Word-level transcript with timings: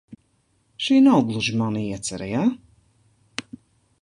Šī 0.85 0.97
nav 1.09 1.21
gluži 1.27 1.55
mana 1.61 1.83
iecere, 1.85 2.31
ja? 2.33 2.43